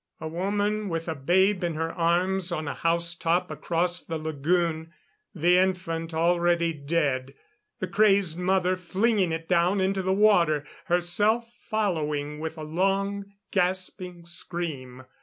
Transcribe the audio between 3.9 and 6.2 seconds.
the lagoon the infant